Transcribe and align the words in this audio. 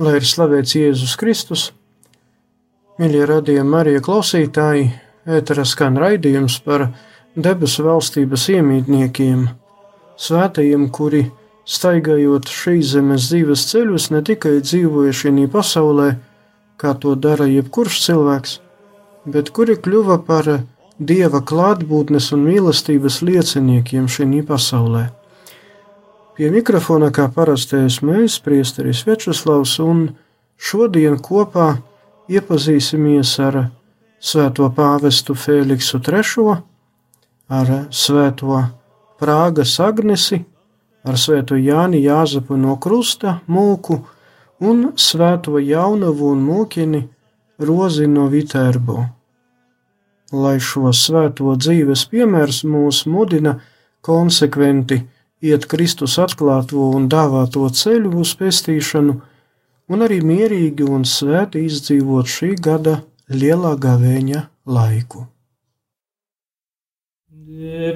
Lai 0.00 0.14
ir 0.16 0.24
slavēts 0.24 0.78
Jēzus 0.78 1.12
Kristus, 1.20 1.62
mīļie 2.96 3.26
radījumi 3.28 3.68
Marija 3.68 4.00
klausītāji, 4.00 4.86
ētera 5.28 5.66
skan 5.68 5.98
raidījums 6.00 6.56
par 6.64 6.86
debesu 7.36 7.84
valstības 7.84 8.46
iemītniekiem, 8.54 9.42
svētajiem, 10.16 10.88
kuri, 10.88 11.26
staigājot 11.68 12.48
šīs 12.48 12.94
zemes 12.94 13.28
dzīves 13.28 13.66
ceļus, 13.74 14.08
ne 14.16 14.24
tikai 14.24 14.56
dzīvoja 14.64 15.12
šī 15.20 15.46
pasaulē, 15.52 16.08
kā 16.80 16.96
to 16.96 17.12
dara 17.12 17.44
jebkurš 17.52 18.00
cilvēks, 18.08 18.58
bet 19.28 19.52
kuri 19.52 19.76
kļuva 19.76 20.22
par 20.24 20.54
Dieva 20.96 21.44
klātbūtnes 21.44 22.32
un 22.32 22.48
mīlestības 22.48 23.20
lieciniekiem 23.24 24.08
šī 24.08 24.40
pasaulē. 24.48 25.10
Pie 26.36 26.50
mikrofona 26.54 27.10
kā 27.10 27.26
parastais 27.34 27.98
mēs, 28.06 28.38
priesteris 28.44 29.02
Večuslavs, 29.06 29.74
un 29.82 30.04
šodien 30.54 31.18
kopā 31.18 31.72
iepazīsimies 32.30 33.32
ar 33.42 33.58
svēto 34.22 34.68
pāvestu 34.76 35.34
Fēliksu 35.34 35.98
III, 35.98 36.54
ar 37.50 37.72
svēto 37.90 38.62
Prāgas 39.20 39.74
Agnesi, 39.82 40.38
ar 41.04 41.18
svēto 41.18 41.58
Jāni 41.58 42.04
Jāzepu 42.04 42.56
no 42.60 42.76
Krusta 42.78 43.40
mūku 43.50 43.98
un 44.60 44.90
svēto 44.96 45.58
Jaunavu 45.58 46.30
un 46.36 46.44
mūkini 46.46 47.06
Rozi 47.60 48.06
no 48.06 48.28
Vitērbo. 48.30 49.02
Lai 50.30 50.58
šo 50.62 50.92
svēto 50.94 51.56
dzīves 51.58 52.06
piemērs 52.12 52.62
mūs 52.62 53.02
mudina 53.10 53.56
konsekventi 54.06 55.00
iet 55.40 55.66
Kristus 55.70 56.18
atklāto 56.20 56.90
un 56.96 57.08
dāvāto 57.12 57.66
ceļu 57.80 58.12
uz 58.22 58.34
pestīšanu, 58.40 59.16
un 59.90 60.06
arī 60.06 60.20
mierīgi 60.24 60.86
un 60.86 61.04
svēti 61.08 61.64
izdzīvot 61.66 62.30
šī 62.30 62.54
gada 62.62 63.00
lielā 63.30 63.74
gavēņa 63.80 64.46
laiku. 64.76 65.26
De 67.50 67.92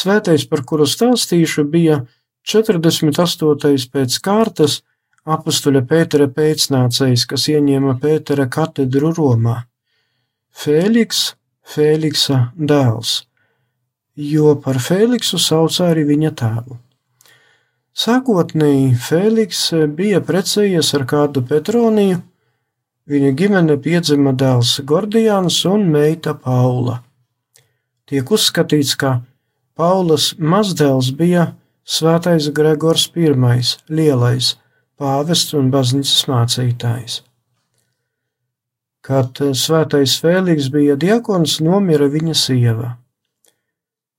Svētais, 0.00 0.46
par 0.48 0.62
kuru 0.64 0.86
stāstīšu, 0.88 1.66
bija 1.68 2.04
48. 2.48 3.88
pēc 3.92 4.16
kārtas 4.24 4.80
apustuļa 5.28 5.82
Pētera 5.88 6.28
pēcnācējs, 6.32 7.26
kas 7.28 7.48
ieņēma 7.52 7.98
Pētera 8.00 8.46
katedru 8.48 9.12
Romā. 9.16 9.56
Fēliks, 10.50 11.34
Fēliksa 11.70 12.50
dēls, 12.56 13.20
jo 14.16 14.54
par 14.64 14.80
Fēliksu 14.82 15.38
sauca 15.38 15.90
arī 15.92 16.06
viņa 16.08 16.32
tēvu. 16.40 16.78
Sākotnēji 18.00 18.94
Fēliks 19.04 19.62
bija 19.96 20.22
precējies 20.24 20.94
ar 20.96 21.04
kādu 21.10 21.44
Petroniju, 21.46 22.22
viņa 23.10 23.32
ģimene 23.36 23.76
piedzima 23.82 24.32
dēls 24.32 24.78
Gordijāns 24.86 25.60
un 25.68 25.88
meita 25.92 26.34
Paula. 26.38 27.02
Tiek 28.10 28.30
uzskatīts, 28.30 28.96
ka 28.98 29.18
Paulas 29.80 30.34
mazdēls 30.36 31.06
bija 31.16 31.54
Svētais 31.88 32.50
Gregors 32.52 33.06
I, 33.16 33.30
lielais, 33.88 34.50
pāvests 35.00 35.54
un 35.56 35.70
baznīcas 35.72 36.26
mācītājs. 36.28 37.14
Kad 39.00 39.40
svētais 39.56 40.18
Fēliks 40.20 40.68
bija 40.74 40.98
diakons, 41.00 41.56
nomira 41.64 42.10
viņa 42.12 42.36
sieva. 42.36 42.90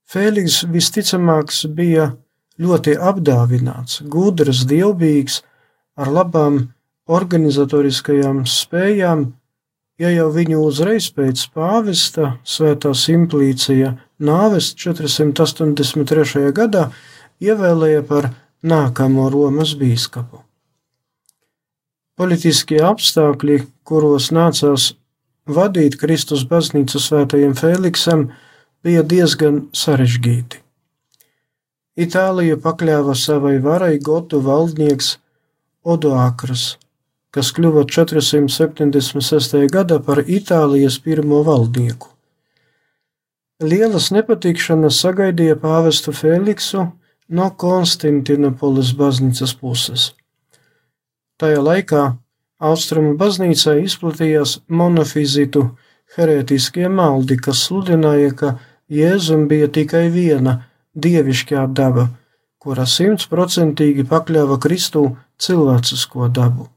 Fēliks 0.10 0.63
visticamāks 0.66 1.68
bija 1.69 2.10
ļoti 2.58 2.98
apdāvināts, 2.98 4.02
gudrs, 4.02 4.66
dievbijīgs, 4.66 5.44
ar 5.94 6.10
labām 6.10 6.62
organizatoriskajām 7.06 8.48
spējām, 8.50 9.28
ja 10.02 10.10
jau 10.10 10.31
viņu 10.34 10.66
uzreiz 10.66 11.13
pēc 11.13 11.52
pāvesta 11.54 12.40
svētā 12.42 12.96
simplīcija 12.98 13.94
nāves 14.21 14.71
483. 14.77 16.51
gadā 16.56 16.88
ievēlēja 17.41 18.06
par 18.07 18.29
nākamo 18.62 19.27
Romas 19.33 19.73
bīskapu. 19.77 20.41
Politiskie 22.21 22.81
apstākļi, 22.85 23.63
kuros 23.88 24.29
nācās 24.35 24.91
vadīt 25.50 25.97
Kristus 25.97 26.44
baznīcu 26.45 27.01
svētajam 27.01 27.56
Fēliksam, 27.57 28.27
bija 28.85 29.01
diezgan 29.01 29.63
sarežģīti. 29.73 30.62
Itālija 32.01 32.57
pakļāva 32.62 33.15
savai 33.17 33.57
varai 33.63 33.97
gotu 34.00 34.39
valdnieks 34.45 35.15
Odoakrs, 35.81 36.77
kas 37.33 37.51
kļuva 37.57 37.88
476. 37.89 39.65
gadā 39.74 40.00
par 40.06 40.21
Itālijas 40.21 41.00
pirmo 41.01 41.41
valdnieku. 41.47 42.11
Lielas 43.62 44.08
nepatikšanas 44.10 44.98
sagaidīja 45.04 45.54
pāvestu 45.62 46.10
Fēliksu 46.18 46.88
no 47.30 47.50
Konstantinopolis 47.62 48.96
baznīcas 48.98 49.54
puses. 49.60 50.06
Tajā 51.38 51.60
laikā 51.62 52.02
Austrumu 52.62 53.13
baznīcā 53.18 53.75
izplatījās 53.84 54.56
monofizitu 54.66 55.68
herētiskie 56.16 56.90
maldi, 56.90 57.38
kas 57.38 57.62
sludināja, 57.68 58.34
ka 58.34 58.50
Jēzum 58.90 59.46
bija 59.50 59.69
tikai 59.69 60.08
viena 60.13 60.58
dievišķā 60.98 61.68
daba, 61.78 62.08
kura 62.58 62.88
simtprocentīgi 62.90 64.08
pakļāva 64.10 64.58
Kristu 64.62 65.06
cilvēcisko 65.38 66.34
dabu. 66.34 66.68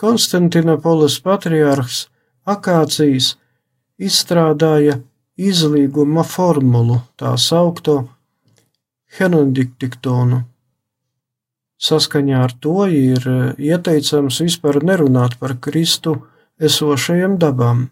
Konstantinopolis 0.00 1.20
patriārhs 1.20 2.06
Akācijas 2.48 3.34
izstrādāja 4.00 5.02
izlīguma 5.48 6.24
formulu, 6.26 7.00
tā 7.16 7.32
saukto 7.40 8.02
Henodiktonu. 9.18 10.44
Saskaņā 11.80 12.42
ar 12.44 12.52
to 12.60 12.84
ir 12.92 13.24
e, 13.24 13.38
ieteicams 13.70 14.42
vispār 14.44 14.82
nerunāt 14.84 15.38
par 15.40 15.56
Kristu 15.64 16.18
esošajiem 16.60 17.38
dabām. 17.40 17.88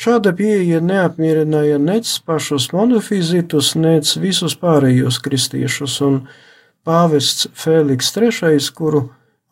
Šāda 0.00 0.32
pieeja 0.32 0.80
neapmierināja 0.80 1.76
nec 1.82 2.08
pašus 2.24 2.70
monofizitus, 2.72 3.74
nec 3.76 4.14
visus 4.16 4.54
pārējos 4.56 5.18
kristiešus, 5.20 5.98
un 6.06 6.22
pāvests 6.88 7.50
Fēliks 7.52 8.08
III, 8.16 8.70
kuru 8.72 9.02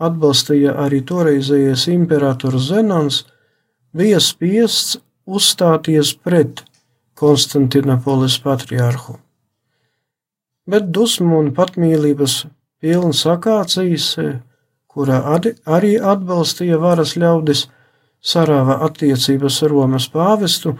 atbalstīja 0.00 0.73
arī 0.87 1.02
toreizējais 1.05 1.85
imperators 1.93 2.70
Zenons, 2.70 3.26
bija 3.93 4.23
spiests 4.25 4.96
uzstāties 5.29 6.14
pret 6.17 6.64
Konstantinopolis 7.19 8.38
patriārhu 8.44 9.19
bet 10.69 10.91
dusmu 10.93 11.41
un 11.41 11.50
patmīlības 11.56 12.43
pilns 12.82 13.25
akācijas, 13.29 14.11
kurā 14.88 15.20
arī 15.79 15.94
atbalstīja 16.12 16.79
varas 16.82 17.17
ļaudis, 17.20 17.67
sarāva 18.20 18.81
attiecības 18.88 19.62
ar 19.65 19.73
Romas 19.73 20.09
pāvestu 20.12 20.75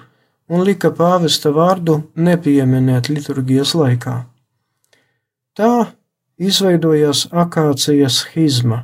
un 0.49 0.65
lika 0.67 0.91
pāvesta 0.95 1.53
vārdu 1.55 2.03
nepieminēt 2.17 3.09
liturgijas 3.13 3.75
laikā. 3.79 4.17
Tā 5.57 5.73
izveidojās 6.39 7.29
akācijas 7.33 8.21
schizma, 8.23 8.83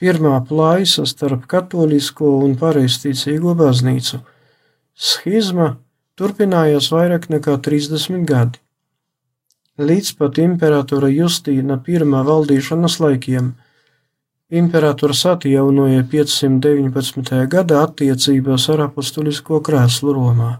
pirmā 0.00 0.36
plaisa 0.48 1.06
starp 1.08 1.46
katolisko 1.50 2.36
un 2.44 2.56
pareizticīgo 2.60 3.54
baznīcu. 3.58 4.20
Schizma 4.94 5.74
turpinājās 6.20 6.92
vairāk 6.92 7.30
nekā 7.32 7.56
30 7.64 8.28
gadi 8.28 8.60
līdz 9.80 10.14
pat 10.18 10.38
imperatora 10.38 11.08
Justīna 11.08 11.80
I 11.86 11.98
valdīšanas 12.04 13.00
laikiem. 13.00 13.52
Imperators 14.50 15.24
atjaunoja 15.26 16.02
519. 16.10 17.46
gada 17.48 17.84
attiecībās 17.86 18.68
ar 18.70 18.86
apustulisko 18.88 19.60
krēslu 19.60 20.14
Romā. 20.16 20.50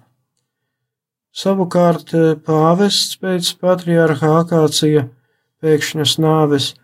Savukārt 1.35 2.15
pāvests 2.47 3.19
pēc 3.19 3.55
patriārha 3.61 4.31
Akācija 4.43 5.09
pēkšņas 5.63 6.19
nāves 6.19 6.75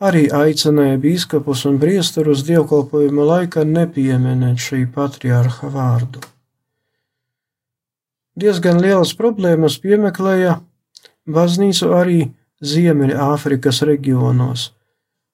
arī 0.00 0.28
aicināja 0.32 1.00
bīskapus 1.00 1.66
un 1.68 1.80
priesterus 1.80 2.44
dievkalpojuma 2.48 3.24
laikā 3.32 3.64
nepieminēt 3.64 4.60
šī 4.60 4.86
patriārha 4.94 5.72
vārdu. 5.72 6.20
Diezgan 8.38 8.78
lielas 8.82 9.14
problēmas 9.18 9.78
piemeklēja 9.82 10.60
baznīcu 11.26 11.90
arī 11.96 12.20
Ziemeļāfrikas 12.60 13.80
reģionos, 13.88 14.70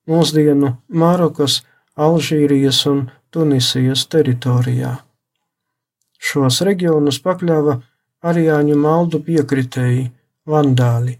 mūsdienu 0.09 0.77
Marokas, 0.89 1.63
Alžīrijas 1.97 2.85
un 2.87 3.07
Tunisijas 3.35 4.07
teritorijā. 4.13 4.93
Šos 6.17 6.63
reģionus 6.65 7.19
pakļāva 7.25 7.81
Arijāņu 8.27 8.77
maldu 8.81 9.21
piekritēji, 9.27 10.11
vandāļi. 10.49 11.19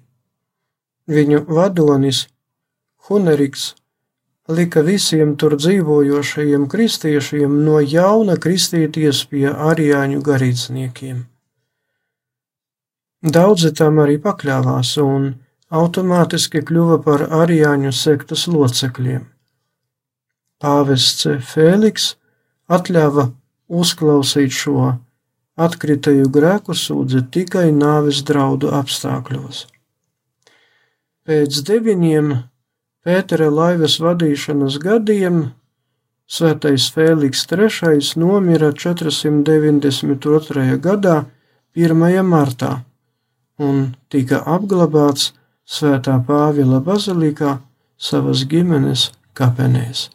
Viņu 1.07 1.45
vadonis 1.47 2.27
Huneriks 3.09 3.75
lika 4.49 4.83
visiem 4.87 5.37
tur 5.37 5.57
dzīvojošajiem 5.59 6.67
kristiešiem 6.71 7.63
no 7.67 7.79
jauna 7.83 8.37
kristīties 8.43 9.25
pie 9.31 9.47
arijāņu 9.51 10.23
garīdzniekiem. 10.27 11.25
Daudzi 13.27 13.73
tam 13.75 13.97
arī 13.99 14.21
pakļāvās 14.23 14.93
un 15.03 15.33
automātiski 15.75 16.61
kļuva 16.63 17.01
par 17.03 17.25
arijāņu 17.41 17.91
sektas 17.91 18.47
locekļiem. 18.47 19.25
Pāvests 20.63 21.27
Fēliks 21.49 22.13
atļāva 22.71 23.35
uzklausīt 23.67 24.55
šo 24.55 24.95
atkritēju 25.59 26.31
grēku 26.31 26.79
sūdzi 26.79 27.27
tikai 27.35 27.75
nāves 27.75 28.23
draudu 28.31 28.71
apstākļos. 28.79 29.67
Pēc 31.27 31.63
deviņiem 31.67 32.31
Pētera 33.03 33.51
laivas 33.51 33.99
vadīšanas 34.03 34.79
gadiem 34.83 35.49
Svētais 36.31 36.91
Fēliks 36.95 37.47
III 37.51 37.99
nomira 38.23 38.71
492. 38.71 40.79
gadā 40.79 41.25
1. 41.75 42.23
martā 42.23 42.87
un 43.59 43.95
tika 44.13 44.43
apglabāts 44.57 45.33
Svētā 45.67 46.21
Pāvila 46.27 46.79
bazilikā 46.85 47.57
savas 47.99 48.45
ģimenes 48.47 49.11
kapenēs. 49.35 50.11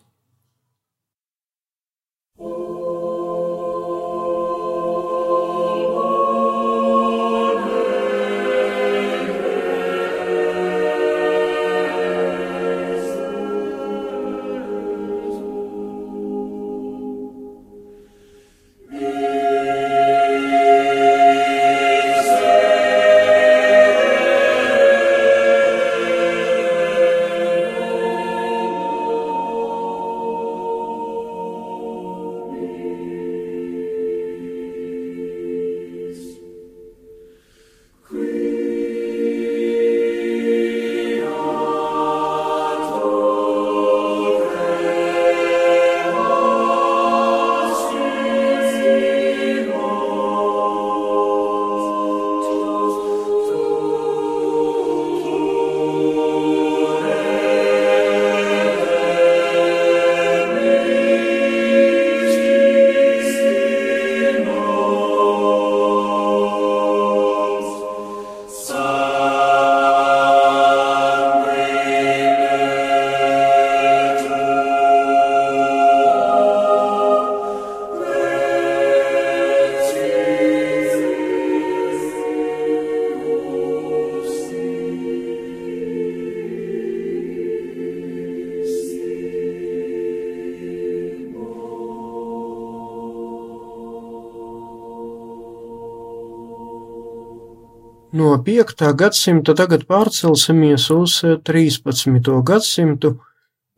No 98.22 98.38
5. 98.46 98.94
gadsimta 98.94 99.54
tagad 99.58 99.88
pārcelsimies 99.90 100.88
uz 100.94 101.14
13. 101.48 102.34
gadsimtu 102.46 103.16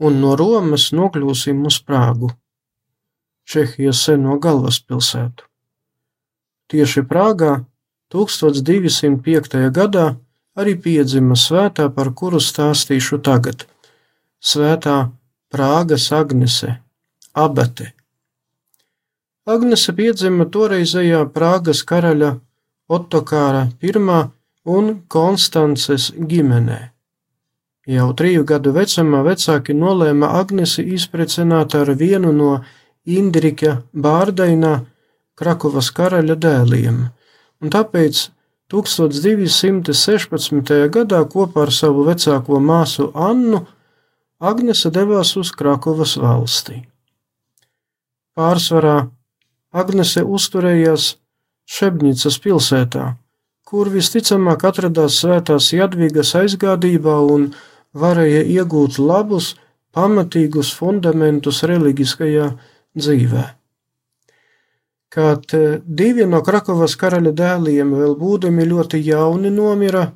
un 0.03 0.19
no 0.19 0.33
Romas 0.39 0.89
nokļūsim 0.95 1.61
uz 1.69 1.77
Prāgu, 1.87 2.33
Čehijas 3.47 4.01
seno 4.07 4.35
galvaspilsētu. 4.43 5.47
Tieši 6.71 7.05
Prāgā 7.07 7.53
1205. 8.11 9.57
gadā 9.79 10.05
arī 10.59 10.75
piedzima 10.85 11.39
svētā, 11.39 11.87
par 11.95 12.11
kuru 12.11 12.43
stāstīšu 12.43 13.21
tagad- 13.23 13.67
Svētā 14.51 14.97
Prāgas 15.53 16.11
Agnese, 16.11 16.79
Abete. 17.33 17.93
Agnese 19.45 19.93
piedzima 19.95 20.45
toreizējā 20.45 21.29
Prāgas 21.31 21.83
karaļa 21.87 22.39
Otokāra 22.89 23.69
I 23.81 23.91
un 24.65 25.03
Konstances 25.07 26.11
ģimenē. 26.15 26.93
Jau 27.87 28.13
triju 28.15 28.43
gadu 28.47 28.71
vecumā 28.71 29.23
vecāki 29.23 29.73
nolēma 29.75 30.27
Agnesi 30.39 30.83
izprecināt 30.95 31.75
ar 31.75 31.95
vienu 31.99 32.31
no 32.31 32.63
Indrika 33.03 33.83
Bārdainā 33.91 34.85
Krakovas 35.35 35.91
karaļa 35.91 36.35
dēliem, 36.35 37.09
un 37.59 37.69
tāpēc 37.69 38.29
1216. 38.71 40.89
gadā 40.89 41.25
kopā 41.27 41.61
ar 41.67 41.71
savu 41.71 42.03
vecāko 42.07 42.59
māsu 42.59 43.11
Annu 43.15 43.67
Agnese 44.39 44.89
devās 44.91 45.37
uz 45.39 45.51
Krakovas 45.51 46.17
valsti. 46.19 46.87
Pārsvarā 48.35 49.09
Agnese 49.71 50.23
uzturējās 50.23 51.22
Šebņicas 51.69 52.37
pilsētā, 52.43 53.05
kur 53.63 53.89
visticamāk 53.93 54.65
atradās 54.67 55.21
svētās 55.21 55.71
Jadvigas 55.73 56.33
aizgādībā 56.35 57.15
un 57.33 57.51
varēja 57.95 58.43
iegūt 58.57 58.99
labus, 58.99 59.53
pamatīgus 59.93 60.73
fundamentus 60.75 61.63
reliģiskajā 61.69 62.49
dzīvē. 62.97 63.43
Kad 65.13 65.53
divi 65.85 66.25
no 66.25 66.41
Krakovas 66.41 66.95
karaļa 66.97 67.33
dēliem 67.37 67.93
vēl 67.93 68.15
būdami 68.17 68.65
ļoti 68.65 68.99
jauni 69.05 69.51
nomira, 69.53 70.07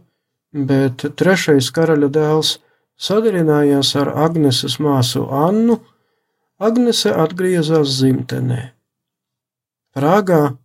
bet 0.51 1.06
trešais 1.22 1.70
karaļa 1.75 2.10
dēls 2.13 2.56
sadarinājās 2.98 3.94
ar 4.01 4.10
Agneses 4.25 4.80
māsu 4.82 5.27
Annu, 5.30 5.77
Agnese 6.58 7.13
atgriezās 7.13 8.00
dzimtenē. 8.00 8.72
Prāgā 9.94 10.58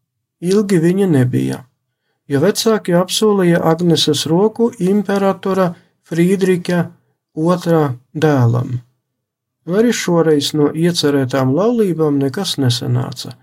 Ilgi 0.42 0.78
viņa 0.82 1.06
nebija, 1.06 1.60
jo 2.26 2.40
vecāki 2.42 2.96
apsolīja 2.98 3.60
Agneses 3.72 4.24
roku 4.26 4.72
imperatora 4.82 5.68
Frīdrika 6.02 6.88
otrā 7.38 7.82
dēlam. 8.12 8.80
Arī 9.70 9.92
šoreiz 9.94 10.50
no 10.58 10.72
iecerētām 10.74 11.52
laulībām 11.54 12.18
nekas 12.18 12.56
nesanāca, 12.58 13.36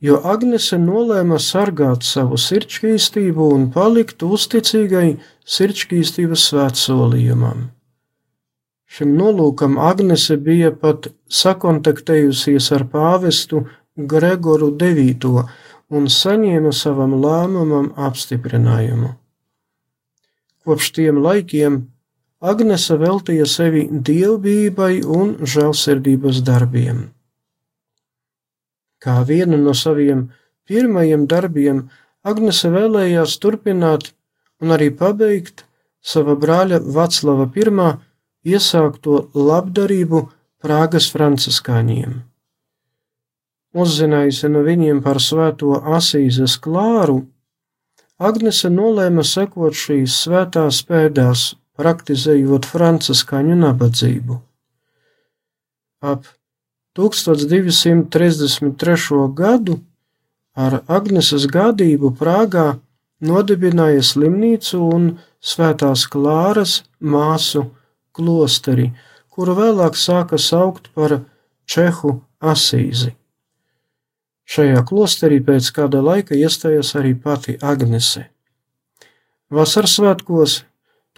jo 0.00 0.16
Agnese 0.24 0.78
nolēma 0.80 1.36
sargāt 1.36 2.06
savu 2.08 2.38
sirdskrīstību 2.40 3.50
un 3.58 3.68
palikt 3.74 4.24
uzticīgai 4.24 5.18
sirdskrīstības 5.44 6.48
svētsolījumam. 6.48 7.68
Šim 8.88 9.12
nolūkam 9.18 9.76
Agnese 9.76 10.38
bija 10.40 10.72
pat 10.72 11.10
sakontaktējusies 11.28 12.70
ar 12.76 12.86
pāvestu 12.88 13.66
Gregoru 13.96 14.70
IX 14.80 15.44
un 15.90 16.06
saņēma 16.08 16.72
savam 16.72 17.16
lēmumam 17.20 17.90
apstiprinājumu. 17.96 19.14
Kopš 20.64 20.92
tiem 20.96 21.20
laikiem 21.24 21.82
Agnese 22.44 22.96
veltīja 23.00 23.46
sevi 23.48 23.86
dievbijai 23.88 25.00
un 25.18 25.30
žēlsirdības 25.40 26.42
darbiem. 26.44 27.06
Kā 29.00 29.22
vienu 29.28 29.56
no 29.60 29.72
saviem 29.76 30.26
pirmajiem 30.68 31.24
darbiem, 31.28 31.86
Agnese 32.24 32.68
vēlējās 32.72 33.38
turpināt 33.40 34.12
un 34.60 34.76
arī 34.76 34.90
pabeigt 34.96 35.64
sava 36.00 36.36
brāļa 36.36 36.80
Vaclava 36.96 37.48
I 37.54 38.52
iesākto 38.52 39.30
labdarību 39.32 40.28
Prāgas 40.60 41.10
franciskāņiem. 41.12 42.33
Uzzinājusi 43.74 44.46
no 44.54 44.62
viņiem 44.66 45.02
par 45.02 45.18
svēto 45.22 45.74
asīzes 45.98 46.58
klāru, 46.62 47.24
Agnese 48.22 48.70
nolēma 48.70 49.24
sekot 49.26 49.74
šīs 49.74 50.14
svētās 50.22 50.86
pēdās, 50.86 51.58
praktizējot 51.74 52.62
franciskaņu 52.70 53.58
nabadzību. 53.58 54.38
Ap 56.04 56.28
1233. 56.94 59.34
gadu 59.34 59.80
ar 60.54 60.86
Agneses 60.86 61.46
gādību 61.50 62.14
Prāgā 62.20 62.78
nodibināja 63.18 64.02
slimnīcu 64.06 64.78
un 64.94 65.18
svētās 65.42 66.06
klāras 66.06 66.86
māsu 67.00 67.74
klosteri, 68.14 68.94
kuru 69.34 69.58
vēlāk 69.58 69.98
sāka 69.98 70.38
saukt 70.38 70.86
par 70.94 71.26
Čehu 71.66 72.22
asīzi. 72.38 73.23
Šajā 74.44 74.84
klosterī 74.84 75.40
pēc 75.44 75.70
kāda 75.76 76.00
laika 76.04 76.34
iestājās 76.36 76.94
arī 77.00 77.14
pati 77.16 77.56
Agnese. 77.64 78.28
Vasaras 79.50 79.96
svētkos 79.96 80.64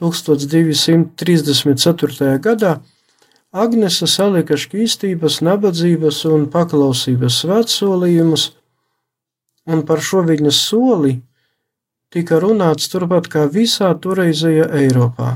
1234. 0.00 2.38
gadā 2.44 2.80
Agnese 3.56 4.06
salika 4.10 4.56
šķīstības, 4.60 5.40
nabadzības 5.46 6.24
un 6.28 6.44
paklausības 6.52 7.38
svētsolījumus, 7.42 8.44
un 9.66 9.82
par 9.88 10.00
šo 10.04 10.20
viņas 10.26 10.58
soli 10.68 11.14
tika 12.12 12.38
runāts 12.42 12.90
turpat 12.92 13.28
kā 13.32 13.46
visā 13.50 13.94
toreizējā 13.96 14.66
Eiropā. 14.82 15.30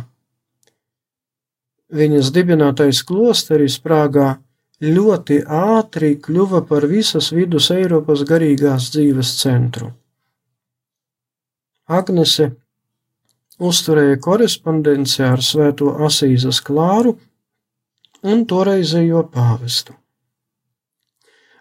Viņas 1.91 2.31
dibinātais 2.35 3.03
klosteris 3.03 3.81
Prāgā 3.83 4.37
ļoti 4.81 5.43
ātri 5.45 6.15
kļuva 6.17 6.63
par 6.69 6.87
visas 6.89 7.31
vidus 7.37 7.69
Eiropas 7.75 8.25
garīgās 8.25 8.89
dzīves 8.95 9.35
centru. 9.43 9.93
Agnese 11.91 12.51
uzturēja 13.61 14.17
korespondenci 14.25 15.23
ar 15.27 15.43
Svēto 15.45 15.93
Asīzes 16.07 16.63
klāru 16.65 17.19
un 18.25 18.47
toreizējo 18.49 19.27
pāvestu. 19.35 19.97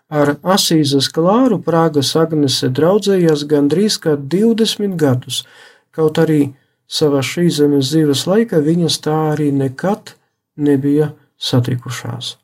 Ar 0.09 0.37
Asīzes 0.41 1.11
klāru 1.13 1.59
Prāgas 1.61 2.15
Agnese 2.17 2.71
draudzējās 2.71 3.43
gandrīz 3.49 3.99
kā 4.01 4.15
20 4.15 4.95
gadus, 4.97 5.43
kaut 5.91 6.17
arī 6.23 6.53
savā 6.87 7.21
šīs 7.21 7.59
zemes 7.59 7.91
dzīves 7.91 8.25
laikā 8.31 8.63
viņas 8.63 9.01
tā 9.05 9.17
arī 9.35 9.51
nekad 9.53 10.15
nebija 10.57 11.11
satikušās 11.37 12.37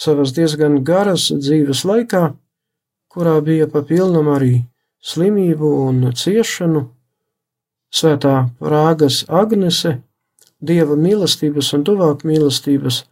savas 0.00 0.34
diezgan 0.36 0.82
garas 0.84 1.30
dzīves 1.32 1.84
laikā, 1.88 2.34
kurā 3.12 3.38
bija 3.40 3.68
papilnam 3.72 4.28
arī 4.32 4.66
slimību 5.00 5.72
un 5.86 6.12
ciešanu, 6.12 6.86
svētā 7.92 8.36
Prāgas 8.60 9.24
Agnese, 9.28 10.00
dieva 10.60 10.96
mīlestības 10.96 11.72
un 11.76 11.84
tuvāk 11.86 12.24
mīlestības 12.28 13.04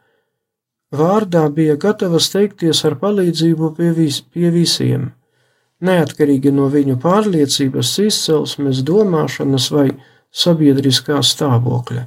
vārdā 0.95 1.45
bija 1.51 1.77
gatava 1.81 2.21
steigties 2.21 2.85
ar 2.85 2.99
palīdzību 3.01 3.75
pie, 3.77 3.91
vis, 3.97 4.21
pie 4.21 4.51
visiem, 4.55 5.11
neatkarīgi 5.85 6.53
no 6.55 6.69
viņu 6.73 6.99
pārliecības, 7.03 7.99
izcelsmes, 8.09 8.83
domāšanas 8.87 9.71
vai 9.75 9.89
sabiedriskā 10.35 11.21
stāvokļa. 11.23 12.07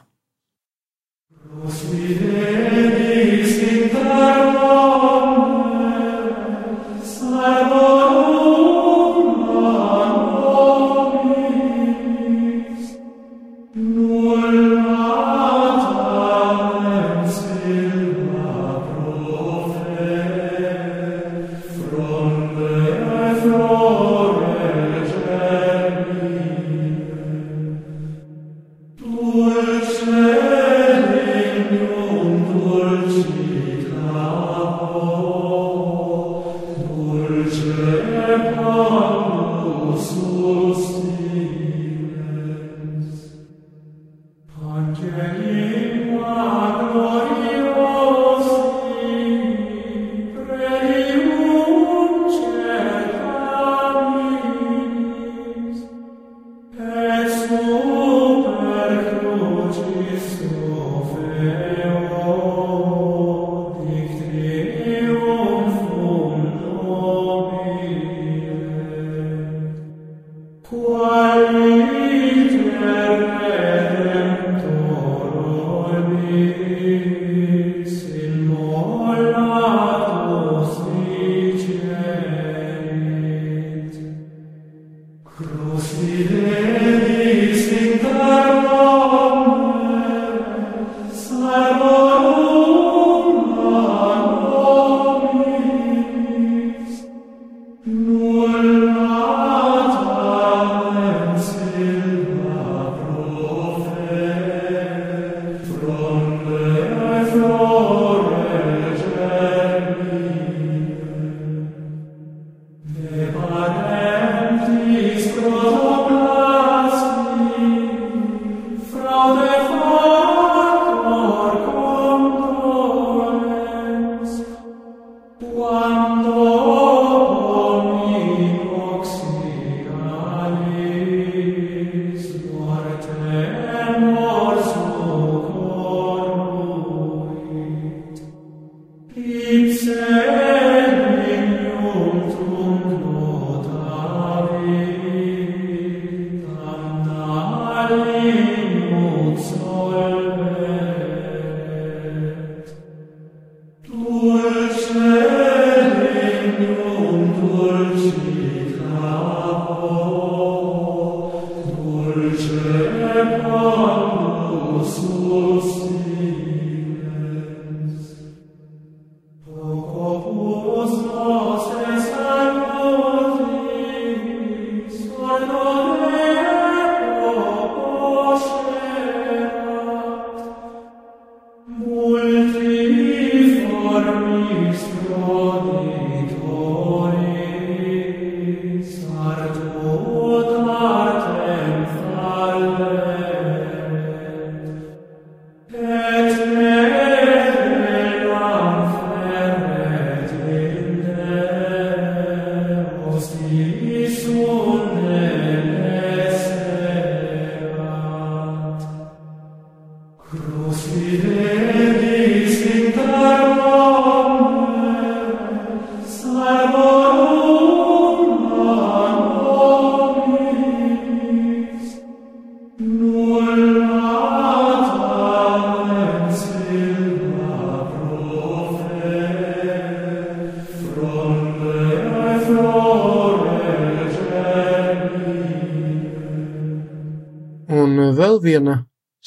Vēl 71.38 72.07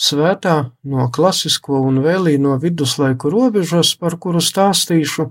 svētā 0.02 0.56
no 0.92 1.06
klasisko 1.14 1.80
un 1.86 2.00
vēlīno 2.06 2.56
viduslaiku 2.64 3.30
robežas, 3.34 3.90
par 4.02 4.14
kuru 4.24 4.42
stāstīšu, 4.42 5.24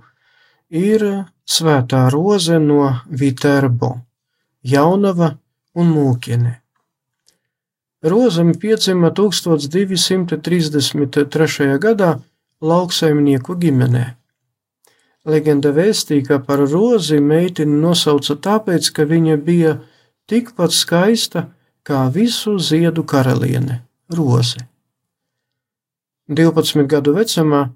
ir 0.71 1.01
svētā 1.51 2.01
roze 2.15 2.59
no 2.63 2.83
Viterbo, 3.23 3.91
Jaunava 4.63 5.29
un 5.75 5.87
Mūkiene. 5.97 6.55
Rozami 8.01 8.55
piedzima 8.57 9.13
1233. 9.13 11.77
gadā 11.83 12.21
lauksaimnieku 12.65 13.55
ģimenē. 13.61 14.17
Legenda 15.29 15.69
vēstīja, 15.77 16.25
ka 16.29 16.41
par 16.47 16.59
rozi 16.71 17.19
meiteni 17.21 17.77
nosauca 17.83 18.35
tāpēc, 18.47 18.85
ka 18.97 19.03
viņa 19.05 19.37
bija 19.37 19.73
tikpat 20.31 20.73
skaista, 20.73 21.41
kā 21.85 22.09
visu 22.15 22.57
ziedu 22.57 23.05
karaliene 23.05 23.90
Roze. 24.11 24.67
12 26.29 26.87
gadu 26.87 27.15
vecumā 27.15 27.69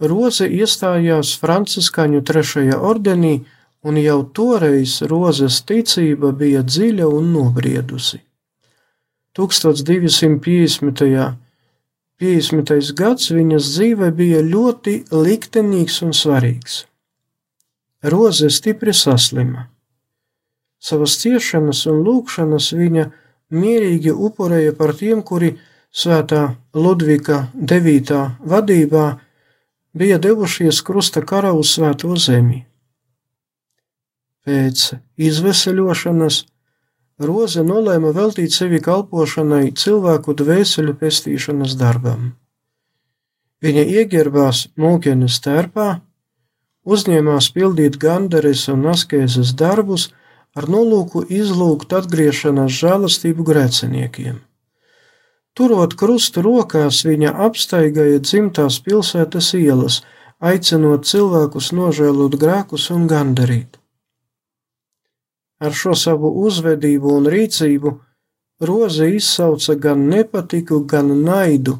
Roze 0.00 0.48
iestājās 0.48 1.34
Franciskaņu 1.40 2.22
trešajā 2.24 2.78
ordenī, 2.80 3.42
un 3.84 3.96
jau 4.00 4.22
toreiz 4.36 5.00
Rozes 5.08 5.60
ticība 5.68 6.32
bija 6.32 6.62
dziļa 6.64 7.08
un 7.08 7.32
nobriedusi. 7.34 8.20
1250. 9.36 11.36
50. 12.20 12.92
gads 12.96 13.30
viņas 13.32 13.68
dzīve 13.74 14.10
bija 14.12 14.40
ļoti 14.44 14.96
liktenīgs 15.08 16.00
un 16.04 16.12
svarīgs. 16.16 16.84
Roze 18.04 18.50
stipri 18.52 18.92
saslima. 18.96 19.68
Savas 20.80 21.16
ciešanas 21.20 21.86
un 21.88 22.02
lūkšanas 22.04 22.72
viņa 22.76 23.06
mierīgi 23.50 24.12
upurēja 24.14 24.74
par 24.78 24.94
tiem, 24.96 25.22
kuri 25.22 25.56
svētā 25.90 26.56
Ludvika 26.74 27.48
9. 27.54 28.20
vadībā 28.46 29.06
bija 29.92 30.18
devušies 30.18 30.82
krusta 30.86 31.22
kara 31.26 31.52
uz 31.52 31.74
svēto 31.74 32.14
zemi. 32.16 32.64
Pēc 34.46 34.94
izveseļošanas 35.20 36.44
Roze 37.20 37.60
nolēma 37.60 38.14
veltīt 38.16 38.54
sevi 38.56 38.78
kalpošanai 38.80 39.74
cilvēku 39.76 40.32
dvēseli 40.38 40.94
pestīšanas 40.96 41.74
darbam. 41.76 42.30
Viņa 43.60 43.82
ieģērbās 43.92 44.62
mūkienes 44.80 45.36
tērpā, 45.44 45.88
uzņēmās 46.88 47.50
pildīt 47.52 47.98
gandares 48.00 48.62
un 48.72 48.88
askēzes 48.88 49.52
darbus, 49.52 50.08
ar 50.58 50.68
nolūku 50.70 51.24
izlūgt 51.30 51.92
atgriešanās 51.94 52.72
žēlastību 52.82 53.46
grēciniekiem. 53.46 54.40
Turot 55.54 55.96
krustu 55.98 56.42
rokās, 56.46 57.02
viņa 57.04 57.34
apstaigāja 57.46 58.20
dzimtās 58.22 58.78
pilsētas 58.86 59.52
ielas, 59.58 60.00
aicinot 60.40 61.06
cilvēkus 61.06 61.72
nožēlot 61.76 62.38
grēkus 62.40 62.88
un 62.94 63.06
gandarīt. 63.10 63.76
Ar 65.60 65.74
šo 65.76 65.92
savu 65.98 66.30
uzvedību 66.46 67.18
un 67.18 67.28
rīcību 67.28 67.98
Roze 68.60 69.06
izsauca 69.16 69.74
gan 69.74 70.02
nepatiku, 70.08 70.82
gan 70.84 71.12
naidu 71.24 71.78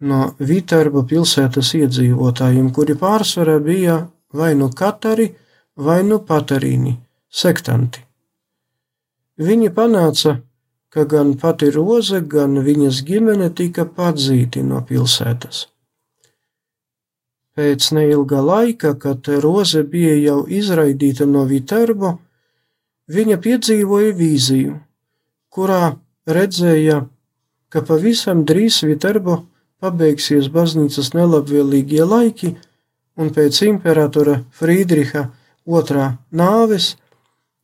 no 0.00 0.20
Viterba 0.38 1.02
pilsētas 1.08 1.74
iedzīvotājiem, 1.76 2.70
kuri 2.72 2.96
pārsvarā 2.96 3.58
bija 3.60 3.98
vai 4.32 4.54
nu 4.56 4.70
katari, 4.72 5.28
vai 5.76 6.00
nu 6.08 6.18
patarīni, 6.24 6.96
sektanti. 7.28 8.11
Viņi 9.42 9.72
panāca, 9.74 10.36
ka 10.92 11.04
gan 11.08 11.34
pati 11.40 11.70
Roze, 11.74 12.20
gan 12.20 12.58
viņas 12.62 13.02
ģimene 13.08 13.48
tika 13.56 13.86
padzīti 13.88 14.62
no 14.66 14.82
pilsētas. 14.88 15.66
Pēc 17.56 17.88
neilga 17.96 18.40
laika, 18.44 18.94
kad 19.00 19.28
Roze 19.44 19.82
bija 19.88 20.14
jau 20.20 20.38
izraidīta 20.48 21.26
no 21.28 21.44
Viterbo, 21.48 22.14
viņa 23.12 23.38
piedzīvoja 23.44 24.12
vīziju, 24.20 24.76
kurā 25.52 25.96
redzēja, 26.28 27.02
ka 27.72 27.82
pavisam 27.88 28.44
drīz 28.48 28.82
Viterbo 28.86 29.42
pabeigsies 29.82 30.48
baznīcas 30.52 31.12
nelabvēlīgie 31.16 32.04
laiki, 32.06 32.54
un 33.18 33.32
pēc 33.34 33.62
imperatora 33.66 34.42
Friedriha 34.56 35.26
otrā 35.66 36.12
nāves, 36.30 36.94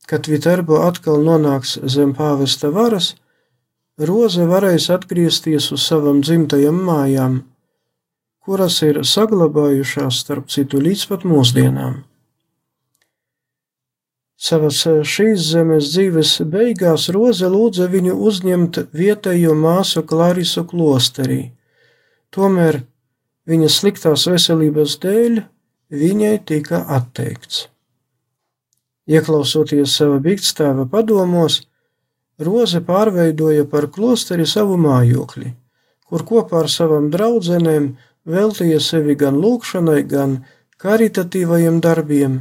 kad 0.09 0.27
Viterbo 0.31 0.81
atkal 0.87 1.21
nonāks 1.25 1.77
zem 1.85 2.15
pāvesta 2.17 2.73
varas, 2.73 3.13
Roze 3.99 4.45
varēs 4.47 4.87
atgriezties 4.95 5.73
uz 5.75 5.83
savām 5.83 6.21
dzimtajām 6.23 6.77
mājām 6.87 7.41
kuras 8.49 8.79
ir 8.81 8.97
saglabājušās 9.05 10.23
starp 10.23 10.47
citu 10.49 10.79
līdz 10.81 11.03
pat 11.11 11.25
mūsdienām. 11.29 11.99
Savas 14.39 14.79
šīs 15.13 15.43
zemes 15.51 15.91
dzīves 15.91 16.31
beigās 16.49 17.09
Roze 17.13 17.45
lūdza 17.53 17.85
viņu 17.93 18.15
uzņemt 18.29 18.79
vietējo 18.95 19.53
māsu 19.53 20.01
Klarisu 20.09 20.63
klosterī. 20.71 21.41
Tomēr 22.33 22.79
viņas 23.49 23.77
sliktās 23.83 24.25
veselības 24.31 24.97
dēļ 25.03 25.41
viņai 26.01 26.35
tika 26.49 26.81
atteikts. 26.97 27.67
Ieklausoties 29.09 29.95
sava 29.97 30.19
bigtstāva 30.21 30.85
padomos, 30.89 31.63
Roze 32.39 32.79
pārveidoja 32.87 33.65
par 33.67 33.89
klosteri 33.91 34.45
savu 34.47 34.77
mājokli, 34.79 35.49
kur 36.07 36.23
kopā 36.29 36.61
ar 36.63 36.69
savām 36.71 37.09
draudzenēm 37.11 37.89
veltīja 38.23 38.79
sevi 38.79 39.17
gan 39.19 39.41
lūkšanai, 39.43 40.05
gan 40.07 40.37
karitatīvajiem 40.79 41.81
darbiem. 41.83 42.39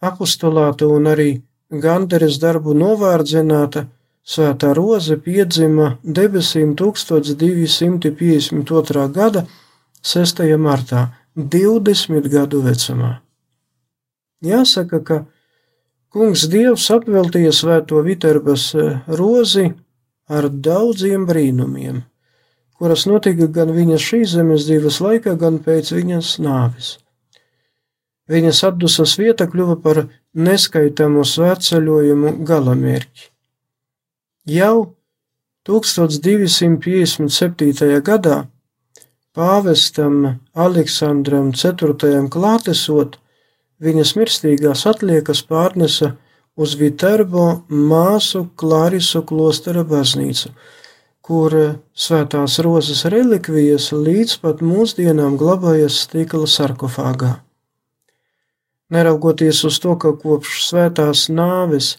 Apostolāta 0.00 0.86
un 0.86 1.10
arī 1.10 1.30
Ganderes 1.70 2.40
darbu 2.42 2.74
novārdzināta 2.74 3.86
Svētā 4.26 4.74
Roze 4.74 5.14
piedzima 5.22 6.02
debesīm 6.02 6.74
1252. 6.78 9.08
gada 9.14 9.46
6. 10.02 10.56
martā, 10.58 11.14
20 11.36 12.28
gadu 12.30 12.62
vecumā. 12.66 13.20
Jāsaka, 14.44 15.02
ka 15.04 15.22
Kungs 16.10 16.48
Dievs 16.50 16.88
apveltīja 16.90 17.52
Svēto 17.54 18.00
Viterbas 18.02 18.72
rozi 19.06 19.68
ar 20.30 20.48
daudziem 20.50 21.26
brīnumiem 21.28 22.00
kuras 22.80 23.04
notika 23.04 23.44
gan 23.52 23.68
viņas 23.76 24.00
šīs 24.00 24.30
zemes 24.38 24.64
dzīves 24.64 25.04
laikā, 25.04 25.36
gan 25.36 25.60
pēc 25.60 25.92
viņas 25.92 26.40
nāves. 26.40 26.96
Viņas 28.30 28.62
atdusas 28.70 29.18
vieta 29.20 29.44
kļuva 29.50 29.76
par 29.84 30.08
neskaitāmu 30.32 31.24
svētceļojumu 31.28 32.30
galamērķi. 32.48 33.28
Jau 34.48 34.96
1257. 35.68 38.00
gadā 38.08 38.48
pāvestam 39.36 40.40
Aleksandram 40.56 41.52
IV. 41.52 42.24
klātesot, 42.32 43.20
viņas 43.80 44.14
mirstīgās 44.18 44.84
atliekas 44.88 45.42
pārnesa 45.48 46.14
uz 46.60 46.76
Viterbo 46.80 47.64
māsu 47.68 48.46
Klārisu 48.60 49.22
klostera 49.26 49.84
baznīcu, 49.88 50.52
kur 51.24 51.56
svētās 51.94 52.58
rozes 52.64 53.04
relikvijas 53.12 53.90
līdz 53.94 54.36
pat 54.42 54.64
mūsdienām 54.64 55.38
glabājas 55.40 56.02
stikla 56.04 56.48
sarkofāgā. 56.50 57.38
Neraugoties 58.90 59.62
uz 59.68 59.78
to, 59.78 59.94
ka 60.02 60.16
kopš 60.18 60.64
svētās 60.66 61.28
nāves 61.30 61.94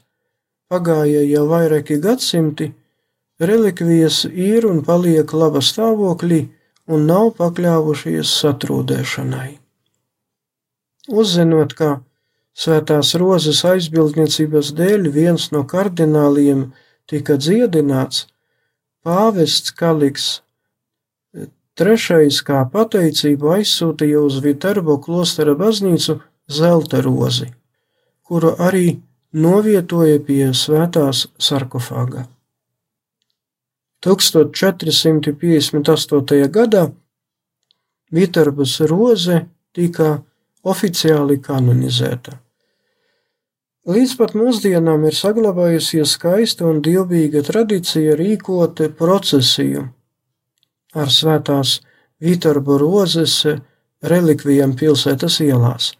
pagāja 0.72 1.24
jau 1.24 1.46
vairāki 1.48 1.98
gadsimti, 2.04 2.74
relikvijas 3.40 4.26
ir 4.28 4.68
un 4.68 4.84
paliek 4.84 5.34
laba 5.34 5.64
stāvoklī 5.64 6.44
un 6.92 7.08
nav 7.08 7.32
pakļāvušies 7.40 8.36
satrūdēšanai. 8.44 9.61
Uzzinot, 11.12 11.76
ka 11.76 12.00
svētās 12.56 13.16
rozes 13.20 13.66
aizbildniecības 13.68 14.72
dēļ 14.78 15.10
viens 15.12 15.50
no 15.52 15.66
kardināliem 15.68 16.70
tika 17.12 17.36
dziedināts, 17.40 18.28
Pāvests 19.02 19.74
Kaliks 19.74 20.46
III 21.82 22.30
kā 22.46 22.62
pateicību 22.70 23.50
aizsūtīja 23.56 24.20
uz 24.22 24.38
Viterbo 24.46 25.02
klostera 25.02 25.58
baznīcu 25.58 26.22
zelta 26.52 27.00
rozi, 27.02 27.48
kuru 28.22 28.54
arī 28.62 29.02
novietoja 29.34 30.20
pie 30.28 30.54
svētās 30.54 31.28
sarkofāga. 31.40 32.28
1458. 34.06 36.50
gadā 36.50 36.92
Viterbas 38.12 38.80
roze 38.90 39.46
tika 39.74 40.24
oficiāli 40.64 41.40
kanonizēta. 41.42 42.38
Līdz 43.90 44.12
pat 44.20 44.36
mūsdienām 44.38 45.08
ir 45.10 45.16
saglabājusies 45.18 46.12
skaista 46.18 46.68
un 46.70 46.84
dievbijīga 46.86 47.42
tradīcija 47.48 48.14
rīkot 48.20 48.84
procesiju 48.98 49.88
ar 50.94 51.10
svētās 51.10 51.80
Vitorba 52.22 52.78
rozes 52.78 53.40
relikvijām 54.06 54.76
pilsētas 54.78 55.40
ielās. 55.42 55.96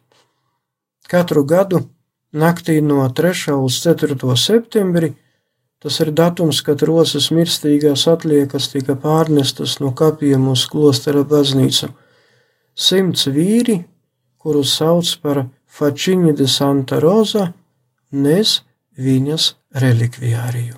Katru 1.10 1.42
gadu 1.50 1.82
naktī 2.32 2.78
no 2.86 3.08
3. 3.10 3.56
uz 3.58 3.80
4. 3.82 4.36
septembri, 4.38 5.16
tas 5.82 5.98
ir 6.06 6.12
datums, 6.14 6.62
kad 6.62 6.84
rozes 6.86 7.32
mirstīgās 7.34 8.06
atliekas 8.08 8.70
tika 8.70 8.94
pārnestas 8.94 9.80
no 9.82 9.90
kapiem 9.98 10.48
uz 10.54 10.68
klostera 10.70 11.26
baznīcu, 11.26 11.90
simts 12.78 13.26
vīri, 13.26 13.82
kurus 14.42 14.76
sauc 14.80 15.08
par 15.24 15.46
Fačiņi 15.72 16.34
de 16.36 16.48
Santa 16.50 17.00
Rosa, 17.00 17.52
nes 18.12 18.62
viņas 18.98 19.54
relikvijāriju. 19.84 20.78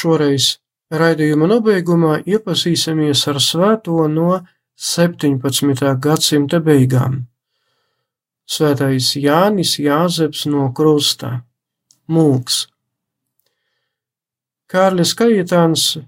Šoreiz 0.00 0.44
raidījuma 0.90 1.46
nobeigumā 1.50 2.22
iepazīsimies 2.26 3.28
ar 3.32 3.38
svēto 3.42 4.08
no 4.12 4.44
17. 4.78 5.98
gadsimta 5.98 6.60
beigām. 6.64 7.26
Svētais 8.48 9.16
Jānis 9.20 9.78
Jāzeps 9.82 10.46
no 10.48 10.72
Krusta, 10.72 11.42
Mūks. 12.08 12.66
Kārlis 14.68 15.14
Kajitāns 15.18 15.98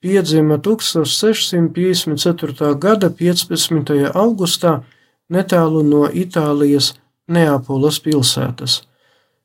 piedzima 0.00 0.58
1654. 0.58 2.74
gada 2.80 3.10
15. 3.10 4.10
augustā 4.14 4.82
netālu 5.28 5.82
no 5.84 6.08
Itālijas 6.08 6.94
Neapolas 7.28 8.00
pilsētas, 8.04 8.82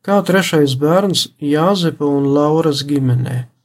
kā 0.03 0.23
trešais 0.27 0.75
bērns 0.79 1.27
Jāzepa 1.39 2.05
un 2.05 2.25
Lauras 2.35 2.83
ģimenē. 2.87 3.58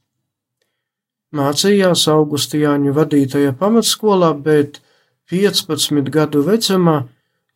Mācījās 1.33 2.05
Augustijāņu 2.11 2.93
vadītajā 2.95 3.55
pamatskolā, 3.57 4.33
bet 4.37 4.81
15 5.31 6.11
gadu 6.13 6.43
vecumā 6.45 7.07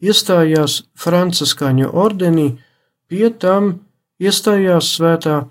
iestājās 0.02 0.84
Franciskaņu 0.98 1.92
ordenī, 1.94 2.50
pie 3.08 3.30
tam 3.30 3.76
iestājās 4.20 4.96
svētā 4.98 5.44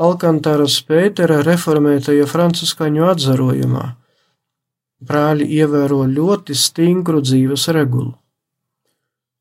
Alkantāras 0.00 0.78
Pētera 0.88 1.42
reformētajā 1.44 2.24
franciskaņu 2.28 3.04
atzarojumā. 3.10 3.84
Brāļi 5.00 5.48
ievēro 5.58 6.04
ļoti 6.08 6.56
stingru 6.56 7.20
dzīves 7.24 7.66
regulu. 7.76 8.14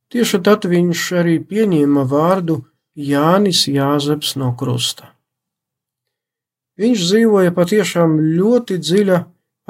Tieši 0.10 0.40
tad 0.44 0.66
viņš 0.66 1.06
arī 1.22 1.38
pieņēma 1.46 2.04
vārdu 2.10 2.58
Jānis 2.96 3.68
Jāzeps 3.70 4.36
no 4.42 4.52
Krusta. 4.60 5.14
Viņš 6.80 7.06
dzīvoja 7.10 7.52
patiešām 7.56 8.16
ļoti 8.38 8.78
dziļa 8.80 9.20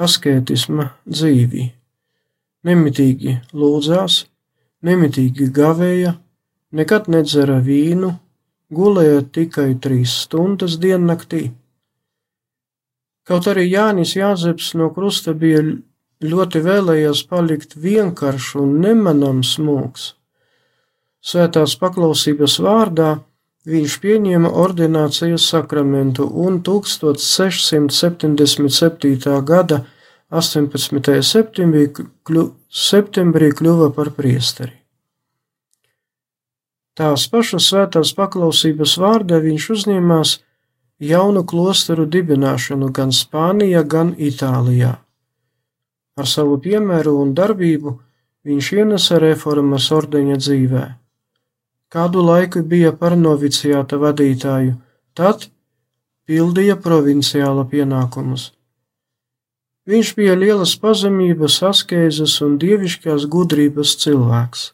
asketisma 0.00 0.92
dzīvi. 1.10 1.64
Nemitīgi 2.68 3.38
lūdzās, 3.56 4.24
nemitīgi 4.86 5.48
gavēja, 5.56 6.14
nekad 6.76 7.08
nedzera 7.10 7.58
vīnu, 7.64 8.12
gulēja 8.70 9.24
tikai 9.34 9.72
trīs 9.82 10.14
stundas 10.24 10.76
diennaktī. 10.82 11.48
Kaut 13.26 13.48
arī 13.50 13.66
Jānis 13.66 14.14
Jāzeps 14.16 14.72
no 14.78 14.90
krusta 14.94 15.34
bija 15.34 15.64
ļoti 16.20 16.62
vēlējies 16.62 17.24
palikt 17.30 17.76
vienkāršs 17.80 18.54
un 18.60 18.78
nemanāms 18.84 19.56
mūks. 19.62 20.12
Svētās 21.20 21.74
paklausības 21.80 22.56
vārdā 22.64 23.10
viņš 23.68 23.98
pieņēma 24.00 24.48
ordinācijas 24.56 25.44
sakramentu 25.52 26.24
un 26.24 26.64
1677. 26.64 29.44
gada 29.44 29.84
18. 30.30 31.22
septembrī, 31.26 31.90
kļu, 32.24 32.54
septembrī 32.70 33.50
kļuva 33.52 33.90
par 33.94 34.10
priesteri. 34.16 34.72
Tās 36.96 37.28
pašas 37.32 37.64
svētās 37.70 38.12
paklausības 38.16 38.98
vārdā 39.00 39.38
viņš 39.40 39.70
uzņēmās 39.74 40.38
jaunu 41.00 41.44
klosteru 41.48 42.04
dibināšanu 42.06 42.90
gan 42.92 43.12
Spānijā, 43.12 43.82
gan 43.88 44.14
Itālijā. 44.18 44.98
Ar 46.20 46.26
savu 46.28 46.58
piemēru 46.60 47.16
un 47.22 47.32
darbību 47.34 47.94
viņš 48.44 48.72
ienesa 48.76 49.18
reformas 49.22 49.88
ordeņa 49.96 50.36
dzīvē. 50.36 50.99
Kādu 51.90 52.22
laiku 52.22 52.62
bija 52.62 52.92
par 52.94 53.16
noviciāta 53.18 53.98
vadītāju, 53.98 54.76
tad 55.18 55.48
pildīja 56.30 56.76
provinciāla 56.78 57.64
pienākumus. 57.72 58.52
Viņš 59.90 60.12
bija 60.14 60.36
lielas 60.38 60.76
pazemības, 60.78 61.56
askēzes 61.66 62.36
un 62.46 62.58
dievišķās 62.62 63.26
gudrības 63.32 63.96
cilvēks. 64.04 64.68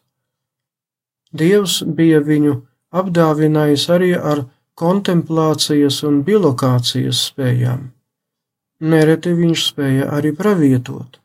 Dievs 1.33 1.79
bija 1.99 2.21
viņu 2.21 2.59
apdāvinājis 3.01 3.87
arī 3.97 4.11
ar 4.33 4.45
kontemplācijas 4.77 6.03
un 6.05 6.21
bilokācijas 6.27 7.23
spējām. 7.31 7.87
Nereti 8.93 9.33
viņš 9.33 9.65
spēja 9.71 10.11
arī 10.13 10.35
pravietot. 10.37 11.17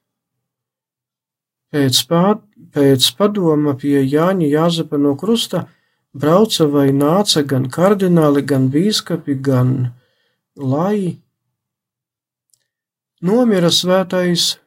Pēc, 1.71 1.99
pār, 2.07 2.39
pēc 2.71 3.11
padoma 3.19 3.75
pie 3.79 3.99
Jāņa 4.03 4.47
Jāzepa 4.55 4.99
no 4.99 5.17
krusta 5.19 5.65
brauca 6.13 6.67
vai 6.67 6.91
nāca 6.91 7.43
gan 7.47 7.69
kardināli, 7.69 8.45
gan 8.45 8.69
bīskapi, 8.71 9.41
gan 9.41 9.93
lai. 10.55 11.17
Nomira 13.21 13.69
svētais 13.69 14.57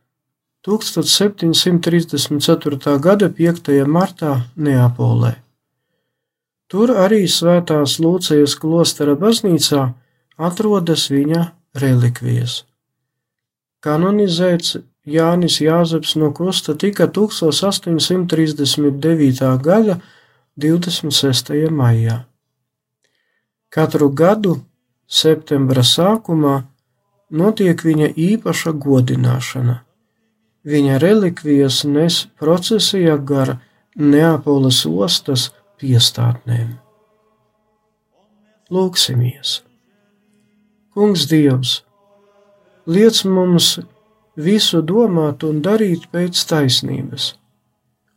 1734. 0.64 2.98
gada 3.00 3.28
5. 3.28 3.84
martā 3.84 4.40
Neapolē. 4.56 5.34
Tur 6.70 6.90
arī 6.96 7.28
Svētās 7.28 7.98
Lūcijas 8.00 8.54
klostera 8.58 9.14
baznīcā 9.20 9.94
atrodas 10.40 11.10
viņa 11.12 11.52
relikvijas. 11.76 12.64
Kanonizēts 13.84 14.76
Jānis 15.04 15.60
Jāzeps 15.60 16.16
no 16.16 16.32
Krusta 16.32 16.72
tika 16.74 17.06
1839. 17.06 19.58
gada 19.60 20.00
26. 20.56 21.70
maijā. 21.70 22.24
Katru 23.70 24.10
gadu 24.10 24.58
septembra 25.06 25.82
sākumā 25.82 26.60
notiek 27.30 27.82
viņa 27.82 28.12
īpaša 28.14 28.72
godināšana 28.84 29.80
Viņa 30.64 30.96
relikvijas 31.02 31.82
nes 31.84 32.22
procesijā 32.40 33.18
gar 33.20 33.58
Neapoles 34.00 34.80
ostas 34.88 35.50
piestātnēm. 35.78 36.70
Lūksimies! 38.72 39.58
Kungs 40.94 41.26
Dievs, 41.28 41.74
liec 42.88 43.20
mums 43.28 43.74
visu 44.40 44.80
domāt 44.80 45.44
un 45.44 45.60
darīt 45.60 46.08
pēc 46.14 46.40
taisnības, 46.48 47.34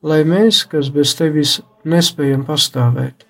lai 0.02 0.24
mēs, 0.24 0.64
kas 0.72 0.88
bez 0.94 1.18
tevis 1.20 1.60
nespējam 1.88 2.44
pastāvēt, 2.48 3.26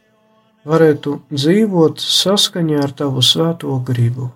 varētu 0.68 1.20
dzīvot 1.32 2.02
saskaņā 2.04 2.82
ar 2.84 2.94
tavu 2.98 3.24
svēto 3.24 3.78
gribu. 3.88 4.32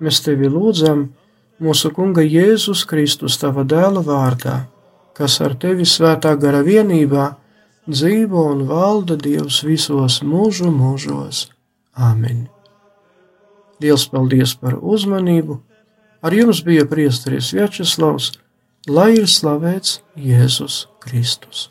Mēs 0.00 0.20
tevi 0.24 0.48
lūdzam, 0.50 1.08
mūsu 1.60 1.92
Kunga 1.96 2.24
Jēzus 2.24 2.86
Kristus 2.88 3.38
tava 3.40 3.64
dēla 3.68 4.02
vārdā, 4.04 4.56
kas 5.16 5.40
ar 5.44 5.56
tevi 5.60 5.86
svētā 5.88 6.34
gara 6.40 6.62
vienībā 6.64 7.26
dzīvo 7.88 8.46
un 8.52 8.64
valda 8.68 9.16
Dievs 9.20 9.62
visos 9.66 10.20
mūžu 10.24 10.70
mūžos. 10.72 11.48
Āmen! 11.96 12.46
Dievs 13.80 14.06
paldies 14.12 14.54
par 14.60 14.76
uzmanību! 14.76 15.60
Ar 16.20 16.36
jums 16.36 16.60
bija 16.64 16.84
priesteris 16.84 17.48
Vjačeslavs, 17.56 18.34
lai 18.88 19.14
ir 19.16 19.28
slavēts 19.28 20.00
Jēzus 20.20 20.82
Kristus. 21.00 21.70